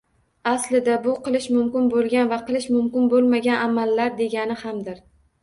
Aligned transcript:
Aslida 0.51 0.95
bu- 1.03 1.13
“qilish 1.27 1.45
mumkin 1.57 1.89
bo’lgan 1.91 2.31
va 2.31 2.39
qilish 2.49 2.67
mumkin 2.77 3.07
bo’lmagan” 3.13 3.61
amallar 3.67 4.19
degani 4.25 4.61
hamdir. 4.65 4.99